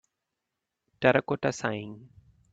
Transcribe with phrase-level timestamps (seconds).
[0.99, 2.01] Terracotta Sighing